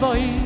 [0.00, 0.45] 上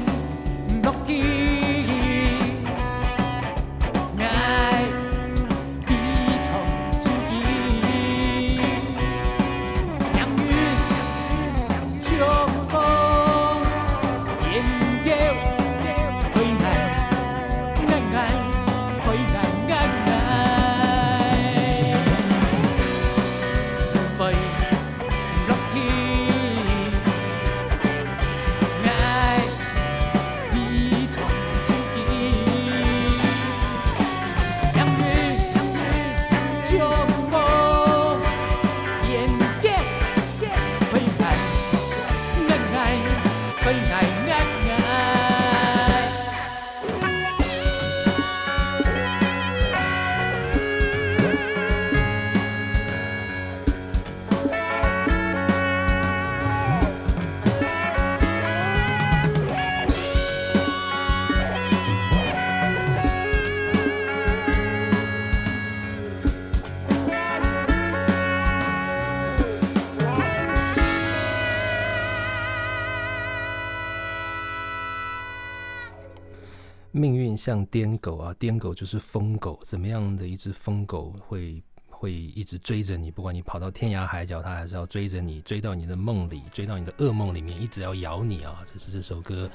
[77.41, 79.59] 像癫狗啊，癫狗就是疯狗。
[79.63, 83.11] 怎么样的一只疯狗会会一直追着你？
[83.11, 88.63] 不管你跑到天涯海角，它还是要追着你，追到你的梦里，追到你的噩梦里面，一直要咬你啊！
[88.71, 89.51] 这是这首歌，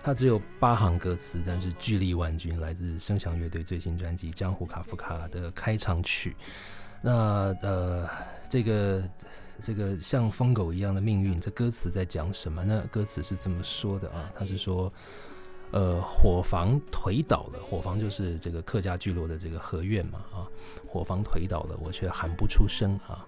[0.00, 6.36] 它只有八行歌词，但是巨力万钧，来自声响乐队最新专辑《江湖卡夫卡》的开场曲。
[7.02, 8.08] 那呃，
[8.48, 9.02] 这个
[9.60, 12.84] 这个像疯狗一样的命运，这歌词在讲什么呢？
[12.92, 14.92] 歌词是这么说的啊，他是说。
[15.74, 20.46] 呃，伙房颓倒了，伙房就是这个客家聚落的这个合院嘛啊，
[20.86, 23.26] 伙房颓倒了，我却喊不出声啊，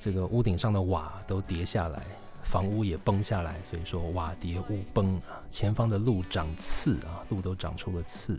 [0.00, 2.02] 这个屋顶上的瓦都跌下来，
[2.42, 8.36] 房屋也崩下来，所以说瓦跌屋崩啊，前方的路长刺啊，路都长出了刺。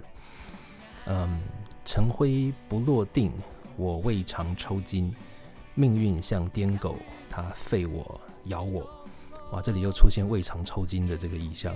[1.06, 1.42] 嗯，
[1.86, 3.32] 尘灰不落定，
[3.78, 5.16] 我未尝抽筋，
[5.74, 6.98] 命运像癫狗，
[7.30, 8.86] 它吠我咬我。
[9.52, 11.74] 哇，这里又出现胃肠抽筋的这个意象。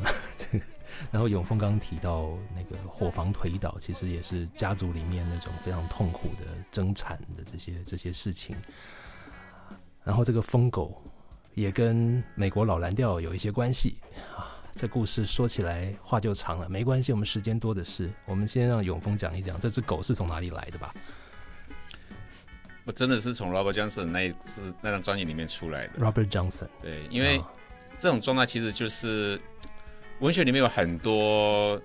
[1.09, 8.55] 然后永峰刚刚提到那个火房推倒，其实也是家族里面那种非常痛苦的争产的这些这些事情。
[10.03, 11.01] 然后这个疯狗
[11.53, 13.97] 也跟美国老蓝调有一些关系
[14.35, 14.51] 啊。
[14.73, 18.09] 这故事说起来话就长了，没关系，我们时间多的是。
[18.25, 20.93] 我们先让永峰讲一讲这只狗是从哪里来的吧。
[22.85, 25.99] 我真的是从 Robert Johnson 那一支那张专辑里面出来的。
[25.99, 27.43] Robert Johnson，对，因为
[28.01, 29.39] 这种状态其实就是
[30.21, 31.79] 文学里面有很多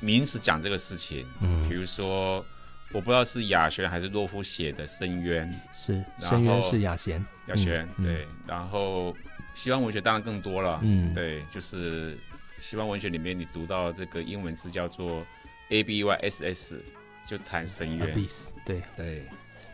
[0.00, 1.66] 名词讲这个事情，嗯。
[1.66, 2.44] 比如说
[2.92, 5.48] 我不知道是雅轩还是洛夫写的《深渊》，
[5.86, 9.16] 是然深渊是雅贤，雅轩、嗯对，然后
[9.54, 12.18] 西方文学当然更多了，嗯，对，就是
[12.58, 15.24] 西方文学里面你读到这个英文字叫做
[15.70, 16.84] A B Y S S，
[17.26, 19.26] 就谈深渊，，Abyss，对，对，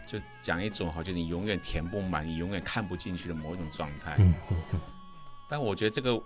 [0.06, 4.14] 就讲一种好像你永远填不满、你永远看不进去的某一种状态。
[4.18, 4.80] 嗯嗯嗯
[5.48, 6.20] 但我觉得这个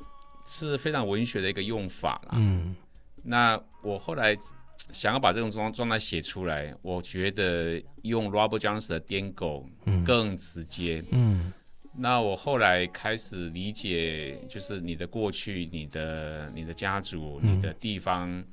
[0.46, 2.30] 是非常文学的一个用法啦。
[2.32, 2.74] 嗯。
[3.22, 4.36] 那我后来
[4.92, 10.04] 想要把这种状状态写出来，我觉得用 Robert Johnson 的颠狗嗯。
[10.04, 11.04] 更直接。
[11.10, 11.52] 嗯。
[12.00, 17.56] 那我后来开始理解，就是你的过去、你的、你的家族、嗯。
[17.56, 18.44] 你的地方，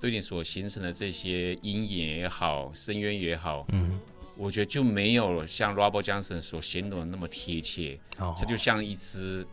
[0.00, 3.98] 对你所形成的这些阴影也好、深渊也好，嗯，
[4.36, 9.46] 我觉得就没有像 Robert Johnson 所形容的那么贴切，哦，它就像一只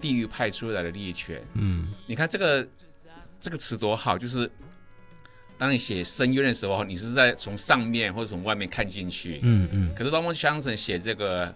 [0.00, 1.42] 地狱派出来的猎犬。
[1.54, 1.92] 嗯。
[2.06, 2.66] 你看这个
[3.38, 4.50] 这个词多好，就是
[5.58, 9.94] 当你写深渊的时候，你是在从上面或者从外面看进去，嗯嗯。
[9.94, 11.54] 可是 Robert Johnson 写这个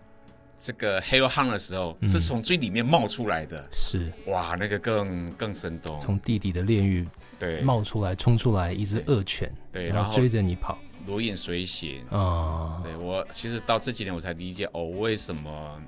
[0.58, 2.08] 这个 Hell Hunt 的时候，嗯。
[2.08, 4.12] 是从最里面冒出来的，是。
[4.26, 5.97] 哇，那个更更生动。
[5.99, 7.06] 从地底的炼狱
[7.38, 7.61] 对。
[7.62, 10.79] 冒出来，冲出来一只恶犬，对，然后然后追着你跑。
[11.06, 12.02] 如影随形。
[12.08, 15.81] 啊，对我其实到这几年我才理解哦，为什么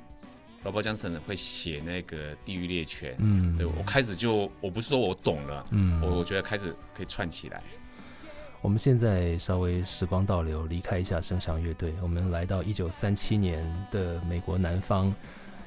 [0.67, 3.15] Robert Johnson 会写那个地狱猎犬。
[3.21, 7.63] 嗯，对我开始就我不是说我懂了，嗯，我我觉得开始可以串起来。
[8.63, 15.15] 我们现在稍微时光倒流，离开一下声响乐队，我们来到一九三七年的美国南方，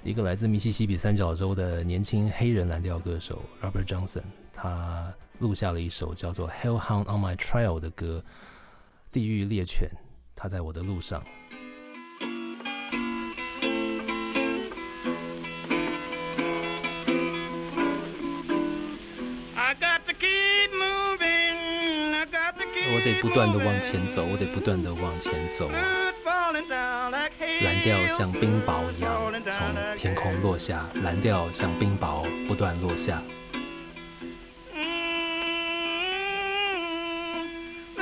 [0.04, 8.22] 一个来自密西西比三角洲的年轻黑人蓝调歌手 Robert Johnson，他录下了一首叫做《Hellhound on My Trail》的歌，
[9.14, 9.88] 《地狱猎犬》，
[10.36, 11.24] 他在我的路上。
[23.22, 25.72] 不断的往前走，我得不断的往前走。
[27.62, 33.22] 蓝调像冰雹一样从天空落下，蓝调像冰雹不断落下。
[37.96, 38.00] 啊，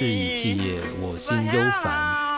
[0.00, 1.52] 日以继夜，我心忧
[1.82, 2.33] 烦。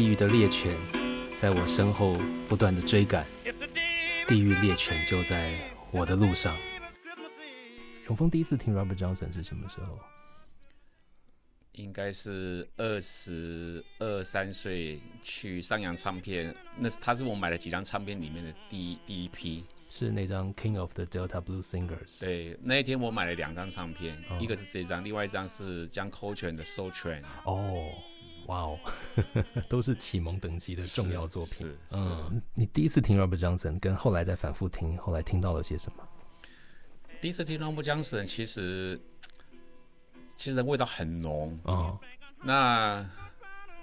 [0.00, 0.74] 地狱的猎犬
[1.36, 2.16] 在我身后
[2.48, 3.26] 不断的追赶
[4.26, 6.56] 地狱猎犬就在我的路上。
[8.06, 9.98] 永峰第一次听 Robert Johnson 是什么时候？
[11.72, 19.62] 应该是二十二三岁去上扬唱片，那是他是我买了几张唱片里面的第一第一批。
[19.90, 22.20] 是那张 King of the Delta Blues Singers。
[22.20, 27.20] 对，那一天我买了两张唱片，哦一个是这张，另外一张是江 Coltrane 的《Soul Train》。
[27.44, 27.90] 哦，
[28.50, 28.78] 哇哦，
[29.70, 31.72] 都是启蒙等级的重要作品。
[31.92, 36.02] 嗯，你第一次听 Robert Johnson，跟后来再反复听，后来听到了些什么？
[37.20, 39.00] 第一次听 Robert Johnson，其实
[40.34, 41.56] 其实味道很浓。
[41.62, 41.96] 哦，
[42.42, 43.08] 那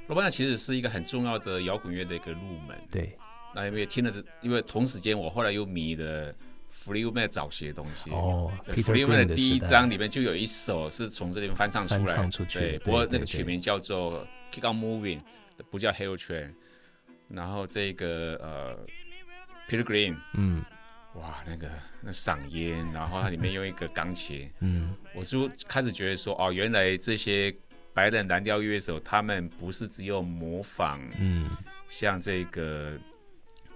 [0.10, 2.78] Robert Johnson 其实是一个很重要的摇滚乐的一个入门。
[2.90, 3.18] 对，
[3.56, 5.96] 那因为听了这，因为同时间我后来又迷
[6.68, 8.10] 了 Freeman 早期的东西。
[8.12, 15.20] 哦对，Peter，Freeman Green 的第一章里面就有一首是从这里面翻唱出来，翻唱出去对，不过那个曲名叫做《Keep On Moving》，
[15.70, 16.54] 不叫 Hill Train。
[17.30, 18.78] 然后这个呃
[19.70, 20.64] ，Peter Green，嗯。
[21.16, 21.68] 哇，那个
[22.00, 24.94] 那嗓音，然后它里面用一个钢琴， 嗯。
[25.16, 27.52] 我就开始觉得说，哦，原来这些
[27.92, 31.50] 白人蓝调乐手，他们不是只有模仿嗯。
[31.90, 32.96] 像这个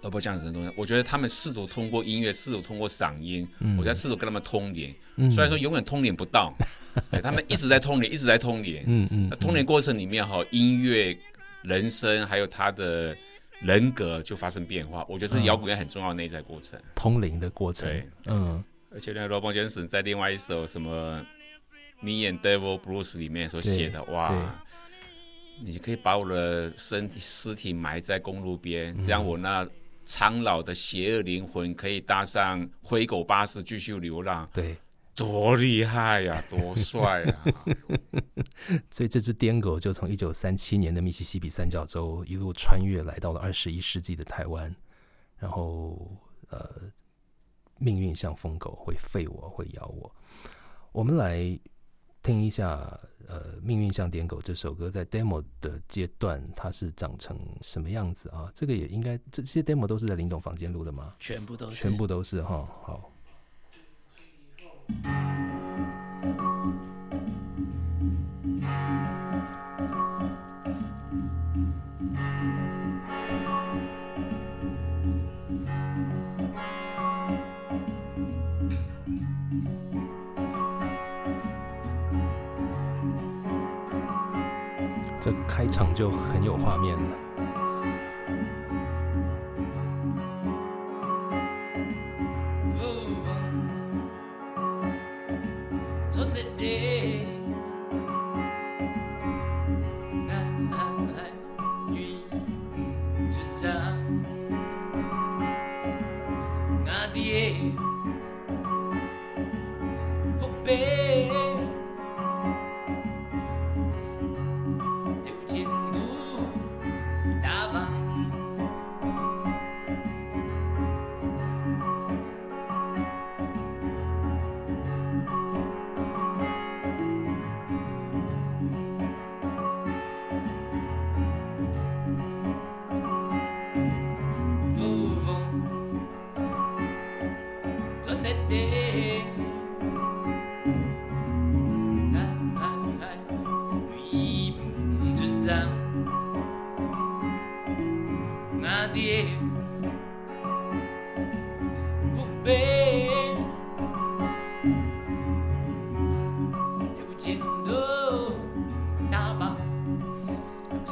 [0.01, 3.77] Robert Johnson 的东西，我觉得他们试图通过音乐，试图通过嗓音，嗯。
[3.77, 4.93] 我在试图跟他们通联。
[5.15, 6.53] 嗯，虽然说永远通联不到，
[7.11, 8.83] 对他们一直在通联，一直在通联。
[8.87, 11.17] 嗯嗯那通联过程里面哈，音乐、
[11.63, 13.15] 人生还有他的
[13.59, 16.79] 人格就发生变化，我觉得这是摇滚乐很重要的内在过程。
[16.95, 17.87] 通灵的过程。
[17.89, 18.63] 对，嗯。
[18.93, 21.25] 而且那个 Robert Johnson 在另外一首什么
[22.01, 24.61] Me and Devil Blues》里面所写的，哇，
[25.63, 29.03] 你可以把我的身体尸体埋在公路边，嗯。
[29.03, 29.65] 这样我那
[30.03, 34.75] 苍老的邪恶灵魂可以搭上灰狗巴士继续流浪，对，
[35.15, 37.43] 多厉害呀、 多帅啊！
[38.89, 44.73] 所以这只癫狗就从一九三七年的密西西比三角洲一路穿越来到了二十一世纪的台湾，
[45.37, 46.17] 然后
[46.49, 46.91] 呃，
[47.77, 50.13] 命运像疯狗，会吠我，会咬我。
[50.91, 51.57] 我们来
[52.23, 58.51] 听一下呃，《命运像点狗》这首歌在 demo 的阶段，它是长成什么样子啊？
[58.53, 61.15] 这个也应该这这些 demo 都是在林董房间录的吗？
[61.17, 63.11] 全部都是全部都是哈，好。
[85.93, 87.30] 就很有画面了。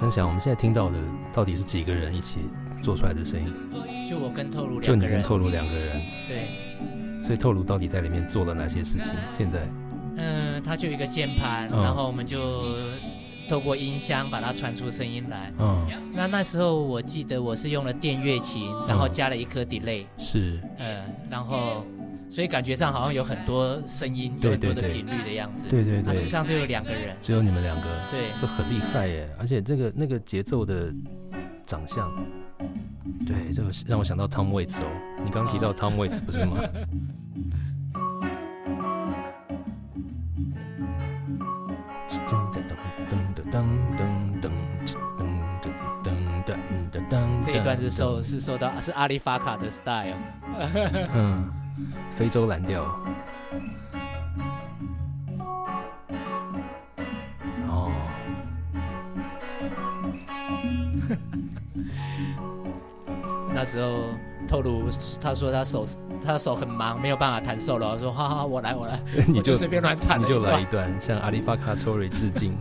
[0.10, 0.98] 声响，我们现在听到的
[1.32, 2.40] 到底是几个人一起
[2.82, 3.54] 做出来的声音？
[4.08, 9.14] 就我跟透露就两个人，你跟透露两个人，对，所以透露到底在里面做了哪些事情？
[9.30, 9.68] 现在？
[10.18, 11.82] 嗯，他就一个键盘，嗯。
[11.82, 12.40] 然后我们就
[13.48, 15.54] 透过音箱把它传出声音来。
[15.60, 20.60] 嗯，那那时候我记得我是用了电乐琴，然后加了一颗 delay，是。
[20.80, 21.86] 嗯，然后
[22.30, 25.68] 所以感觉上好像有很多声音，有很多的频率的样子。
[25.68, 29.28] 对对对那事实，上只有两个人，只有你们两个，对，这很厉害耶！
[29.40, 30.94] 而且这个那个节奏的
[31.66, 32.12] 长相，
[33.26, 34.86] 对，这个让我想到 Tom Waits 哦。
[35.26, 36.58] 你刚提到 Tom Waits 不是吗？
[47.44, 50.16] 这一段是受是受到是阿里法卡的 style。
[51.14, 51.50] 嗯，
[52.12, 52.84] 非洲蓝调。
[57.68, 57.92] 哦，
[63.54, 64.00] 那时候
[64.48, 64.84] 透露
[65.22, 65.86] 他说他手
[66.26, 70.26] 他手很忙，没有办法弹 solo，我说好好好，我来我来， 你就随便乱弹你。
[70.26, 72.54] 就来一段 向阿里法卡托瑞致敬。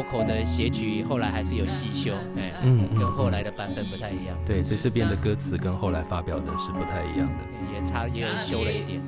[0.00, 7.34] Vocal 的写曲后来还是有细修，哎，嗯嗯跟后来的版本不太一样，对，所以这边的歌词跟后来发表的是不太一样的。
[7.74, 9.02] 也差也有修了一点。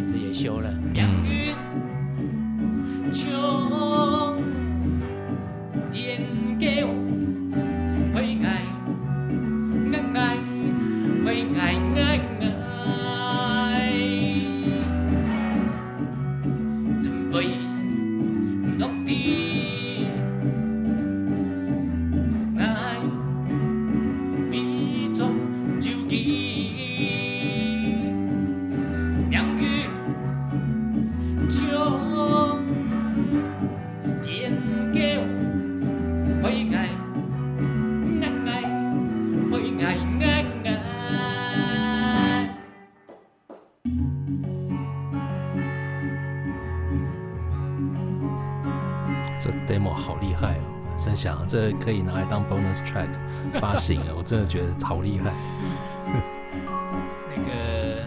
[0.00, 0.72] 曲子也修了，
[51.50, 53.08] 这可以拿来当 bonus track
[53.54, 55.32] 发行了， 我真的觉得好厉害。
[57.34, 58.04] 那个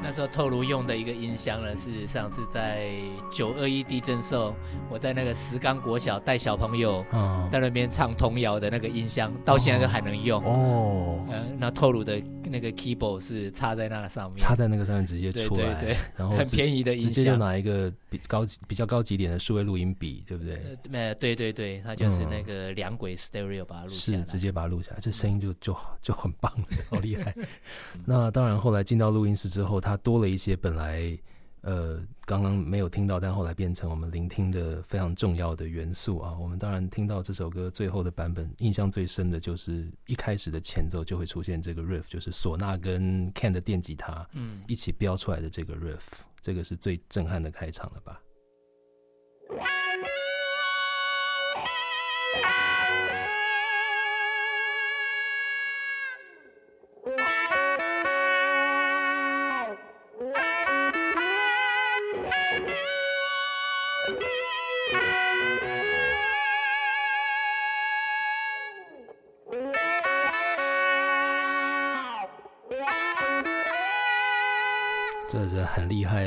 [0.00, 2.86] 那时候透露用的一个音箱呢，事实上是在
[3.32, 4.54] 九二一地震时候，
[4.88, 10.40] 我在那个石冈国小带小朋友嗯，在那边唱童谣的那个音箱，到现在都还能用。
[10.44, 17.36] 哦，呃，那透露的那个 keyboard 是插在那上面，插在那个上面直接对出来，对对，然后很便宜的音直接就。
[17.36, 20.54] 拿一个比高级比较高级点的数位录音笔，对不对？
[20.54, 24.18] 呃，呃对对对，它就是嗯那个两轨 stereo 把它录下来。
[24.18, 26.52] 是直接把它录下来，这声音就就就很棒，
[26.90, 27.32] 好厉害。
[28.04, 31.16] 那当然，后来进到录音室之后，它多了一些本来
[31.62, 36.36] 呃刚刚没有听到，但后来变成我们聆听的非常重要的元素啊。
[36.38, 46.02] 我们当然听到这首歌最后的版本，印象最深的就是一开始的前奏就会出现这个 riff，就是唢呐跟 Can 的电吉他嗯，一起飙出来的这个 riff，
[46.40, 48.20] 这个是最震撼的开场了吧？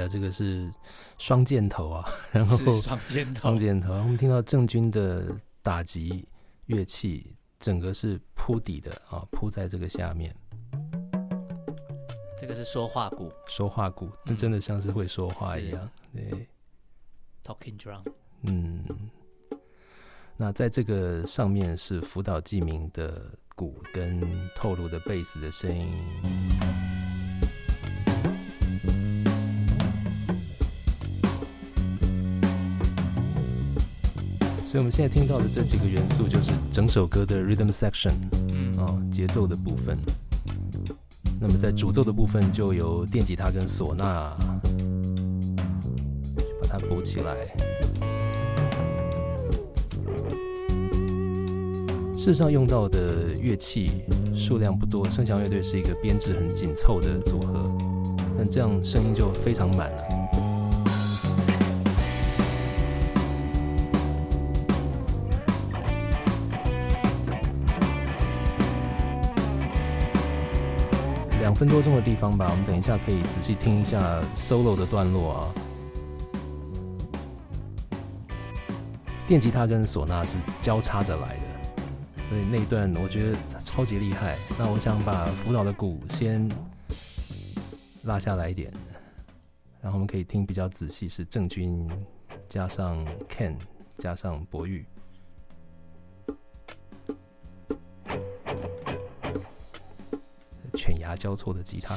[0.08, 0.72] 这个是
[1.18, 3.58] 双箭头啊，然后是双箭头双。
[3.58, 3.94] 箭头。
[3.94, 5.26] 我们听到郑钧的
[5.62, 6.28] 打击
[6.66, 10.36] 乐器，整个是铺底的啊，铺在这个下面。
[12.40, 15.90] 这个是说话鼓说话鼓，那真的像是会说话一样。
[16.12, 16.48] 对
[17.44, 18.04] ，（talking drum）。
[18.42, 18.84] 嗯。
[20.38, 24.20] 那在这个上面是福岛纪明的鼓跟
[24.56, 25.88] 透露的贝斯的声音。
[34.72, 38.14] 所以我们现在听到的这几个元素，就是整首歌的 rhythm section。
[38.54, 39.98] 嗯，哦，节奏的部分。
[41.42, 44.32] 那么在主奏的部分，就由电吉他跟唢呐
[46.62, 47.36] 把它补起来。
[52.16, 53.92] 事实上用到的乐器
[54.34, 57.70] 数量不多，声响乐队是一个编制很紧凑的组合，
[58.38, 60.01] 但这样声音就非常满了。
[71.62, 75.54] 分多钟的地方吧，我们等一下可以仔细听一下 solo 的段落啊。
[79.28, 81.44] 电吉他跟唢呐是交叉着来的，
[82.30, 84.40] 所以那一段我觉得超级厉害。
[84.58, 86.50] 那我想把辅导的鼓先
[88.06, 88.74] 拉下来一点，
[89.82, 91.88] 然后我们可以听比较仔细，是郑钧
[92.50, 93.56] 加上 Ken
[94.00, 94.84] 加上博玉。
[100.74, 101.96] 犬牙交错的吉他，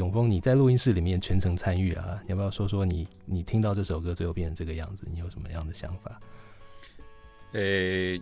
[0.00, 6.18] 永峰，你在录音室里面全程参与啊，你要不要说说你你听到这首歌最后变成这个样子，你有什么样的想法？
[7.52, 8.18] 呃，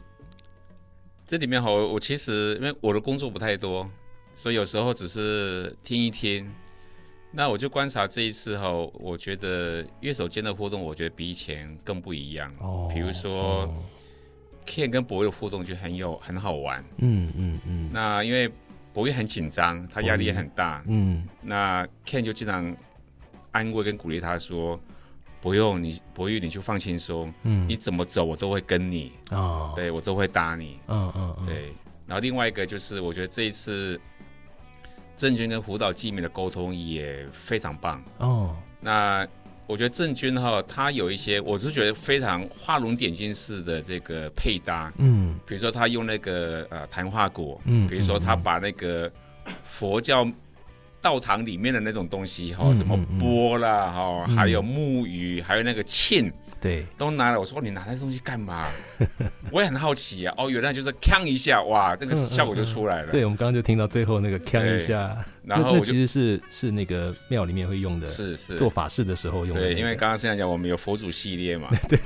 [1.24, 3.88] 这里面哈，我其实因为我的工作不太多，
[4.34, 6.50] 所以有时候只是听一听。
[7.30, 12.52] 那我就观察这一次哈，我觉得乐手间的互动，我觉得比以前更不一样。
[12.58, 13.84] 哦，比如说哦
[14.66, 16.84] Ken 跟博越的互动就很有很好玩。
[16.96, 18.50] 嗯嗯嗯那因为
[18.98, 20.82] 博越很紧张，他压力也很大。
[20.88, 22.76] 嗯那 Ken 就经常
[23.52, 24.76] 安慰跟鼓励他说
[25.40, 31.72] ：“不用你，博越你就放轻松，嗯，你怎么走我都会跟你，哦，，对我都会搭你。”嗯嗯嗯，对，
[32.08, 34.00] 然后另外一个就是，我觉得这一次
[35.14, 38.02] 郑钧跟辅导季明的沟通也非常棒。
[38.18, 39.24] 哦，那
[39.68, 45.38] 我觉得郑钧哈，他有一些我是觉得非常画龙点睛式的这个配搭，嗯。
[45.46, 48.42] 比如说他用那个呃谈话果，嗯，比如说他嗯。
[48.42, 49.12] 把那个
[49.62, 50.26] 佛教
[51.00, 56.30] 道堂里面的那种东西哈，嗯什么钵啦哈，嗯还有木鱼，还有那个磬，
[56.60, 57.38] 对，都拿来。
[57.38, 58.68] 我说你拿那东西干嘛？
[59.52, 60.34] 我也很好奇啊。
[60.36, 63.10] 哦，原来就是锵一下，哇，这个效果就出来了。
[63.10, 71.98] 对，我们刚刚就听到最后那个锵一下，然后其实是是那个庙里面会用的，是是做法事的时候用的对，因为刚刚现在讲我们有佛祖系列嘛， 对。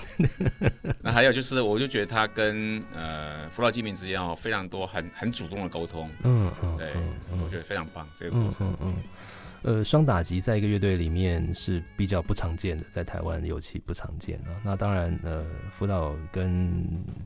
[1.00, 6.88] 那还有就是，我就觉得他跟呃福老基民之间哦，非常多很很主动的沟通，嗯嗯，对
[7.42, 8.76] 我觉得非常棒这个过嗯程。
[8.84, 8.94] 嗯，
[9.62, 14.50] 呃，双打击在一个乐队里面是比较不常见的，在台湾尤其不常见啊。
[14.64, 16.72] 那当然，呃，辅导跟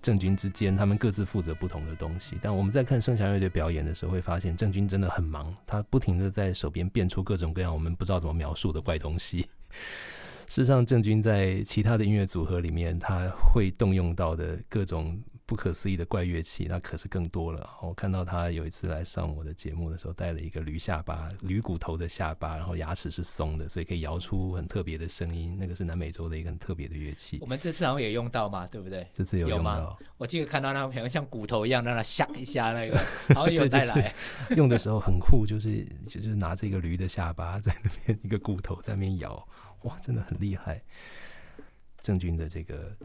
[0.03, 2.37] 郑钧之间，他们各自负责不同的东西。
[2.43, 9.47] 但我们在看盛祥乐队表演的时候，会发现郑钧真的很忙，他不停的在手边变出各种各样我们不知道怎么描述的怪东西。
[10.49, 17.71] 事实上，郑钧在其他的音乐组合里面，他会动用到的各种不可思议的怪乐器，那可是更多了。
[17.81, 25.57] 我看到他有一次来上我的节目的时候，带了一个驴下巴、驴骨头的下巴，然后牙齿是松的，所以可以摇出很特别的声音。
[25.57, 27.47] 那个是南美洲的一个很特别的乐器我。
[27.47, 29.07] 们这次好像也用到嘛，对不对？
[29.13, 34.13] 这次有用到，我记得看到那个好像像骨头一样，让它响一下那个， 然后有带来。
[34.57, 39.49] 用的时候很酷，就是就是拿这个驴的下巴在那边一个骨头在那边摇，
[39.83, 40.83] 哇，真的很厉害。
[42.03, 42.97] 郑钧的这个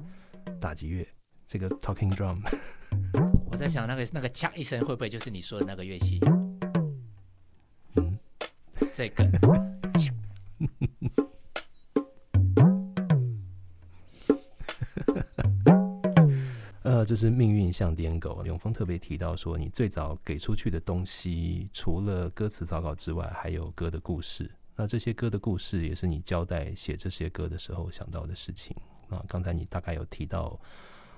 [0.59, 1.07] 打击乐，
[1.51, 2.39] 这个 talking drum，
[3.51, 6.17] 我在想那个那个锵一声会不会就是你说的那个乐器？
[7.97, 8.17] 嗯，
[8.95, 9.25] 这个
[9.91, 10.13] 锵
[16.83, 18.45] 呃，这是命运像癫狗。
[18.45, 24.49] 永峰特别提到说，你最早给出去的东西，除了歌词草稿之外，还有歌的故事。
[24.77, 28.73] 那这些歌的故事，也是你交代写这些歌的时候想到的事情
[29.09, 29.21] 啊。
[29.27, 30.57] 刚才你大概有提到，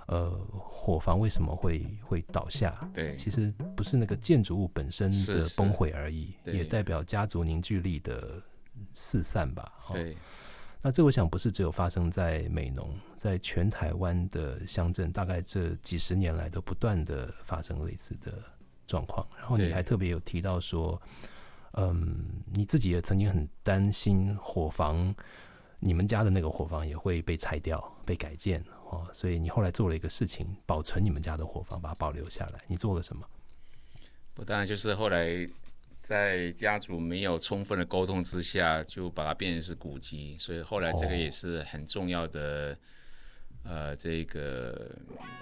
[0.07, 2.89] 呃，火房为什么会会倒下？
[2.93, 8.41] 对，其实不是那个建筑物本身的崩毁而已，对也代表家族凝聚力的
[8.93, 9.71] 四散吧。
[9.87, 10.17] 哦对，
[10.81, 18.33] 那这我想不是只有发生在美浓，在全台湾的乡镇，大概这几十年来都不断的发生类似的
[18.85, 19.25] 状况。
[19.37, 21.01] 然后你还特别有提到说，
[21.75, 25.15] 嗯，你自己也曾经很担心火房，
[25.79, 28.61] 你们家的那个火房也会被拆掉、被改建
[28.93, 32.61] 哦，所以你后来做了一个事情，保存你们家的火房，把它保留下来。
[32.67, 33.27] 你做了什么？
[34.35, 35.49] 不当然就是后来
[36.01, 42.77] 在家族没有充分的沟通之下，就把它变成是古迹，所以后来这个哦也是很重要的。
[43.65, 44.91] 呃，这个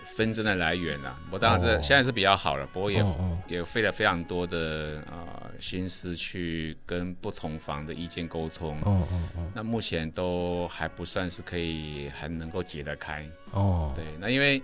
[0.05, 1.81] 纷争的来源啊，我当然这哦。
[1.81, 3.03] 现在是比较好了，不过也
[3.47, 8.77] 也费了非常多的呃心思去跟不同房的意见沟通。
[8.81, 9.51] 哦哦哦。
[9.55, 13.27] 那目前都还不算是可以还能够解得开。
[13.51, 14.61] 哦，对，那因为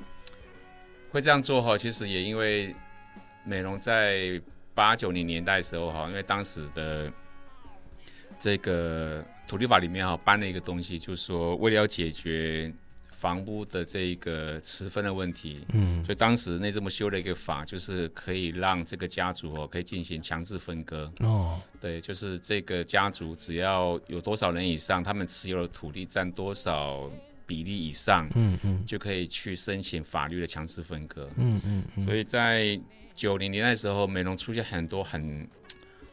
[1.11, 2.75] 会这样做哈，其实也因为
[3.43, 4.39] 美容在
[4.75, 7.11] 八九零年代的时候哈，因为当时的
[8.37, 12.71] 这个土地法里面哈搬了一个东西，就是说为了要解决
[13.19, 16.05] 房屋的这个持分的问题，嗯。
[16.05, 21.11] 所以当时内政部修了一个法，就是可以让这个家族哦可以进行强制分割。
[21.21, 21.59] 哦。
[21.81, 27.09] 对，就是这个家族只要有多少人以上，他们持有的土地占多少
[27.47, 28.85] 比例以上，嗯嗯。
[28.85, 31.27] 就可以去申请法律的强制分割。
[31.37, 32.79] 嗯嗯嗯，所以在
[33.15, 35.47] 九零年代的时候，美容出现很多很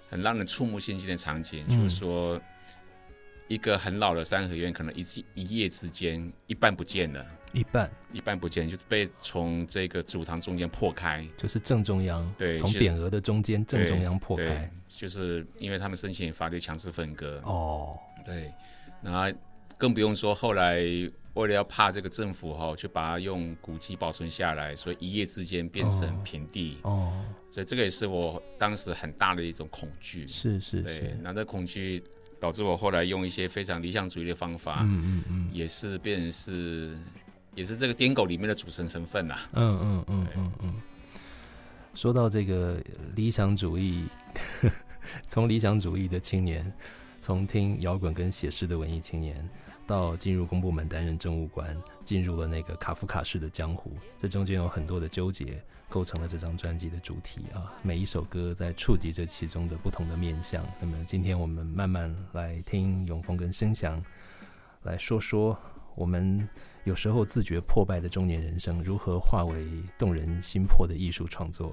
[0.08, 1.76] 很让人触目惊心的场景，嗯。
[1.76, 2.40] 就是说
[3.48, 11.26] 一个很老的三合院，可能一季一夜之间一半不见了，一半一半不见就被从这个主堂中间破开。
[11.36, 17.40] 就是正中央，对是从匾额的中间正中央破对开。，就是因为他们申请法律强制分割。
[17.44, 18.52] 哦，对，
[19.02, 19.38] 然后
[19.76, 20.80] 更不用说后来
[21.34, 27.12] 为了要怕这个政府哈、就把它用古迹保存下来，所以一夜之间变成哦平地，哦，
[27.50, 30.26] 所以这个也是我当时很大的一种恐惧。
[30.28, 32.00] 是是对是，，那这恐惧
[32.44, 36.94] 导致我后来用一些非常理想主义的方法，嗯嗯嗯也是变成是
[37.54, 39.48] 也是这个癫狗里面的组成成分啦。
[39.54, 40.74] 嗯嗯嗯嗯嗯。
[41.94, 42.78] 说到这个
[43.14, 44.04] 理想主义，
[45.26, 46.70] 从理想主义的青年，
[47.18, 49.48] 从听摇滚跟写诗的文艺青年，
[49.86, 57.72] 到进入公部门担任政务官，进入了那个卡夫卡式的江湖，这中间有很多的纠结，构成了这张专辑的主题啊。
[57.82, 60.64] 每一首歌在触及这其中的不同的面向。
[60.80, 64.02] 那么今天我们慢慢来听永峰跟声响
[64.82, 65.58] 来说说
[65.94, 66.48] 我们
[66.84, 69.66] 有时候自觉破败的中年人生，如何化为
[69.98, 71.72] 动人心魄的艺术创作。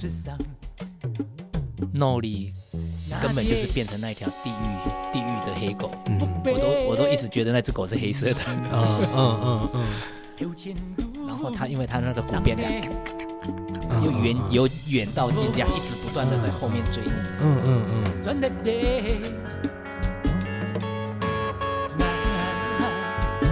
[0.00, 0.38] 段
[1.92, 2.54] ，No 里
[3.20, 6.18] 根本就是变成那条地狱地狱的黑狗，嗯。
[6.44, 8.40] 我都我都一直觉得那只狗是黑色的，
[8.72, 9.84] 嗯嗯嗯。
[11.26, 12.72] 然后它因为它那个鼓变这样，
[13.90, 17.10] 嗯，由远由远到近这样一直不断的在后面追你。
[17.40, 18.70] 嗯嗯嗯，转的地，